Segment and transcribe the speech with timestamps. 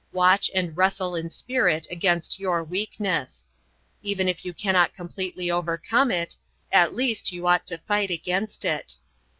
[0.11, 3.45] Watch and wrestle in spirit against your weakness.
[4.01, 6.35] Even if you cannot completely overcome it,
[6.71, 8.95] at least you ought to fight against it.